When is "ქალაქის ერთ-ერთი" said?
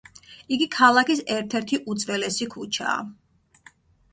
0.75-1.79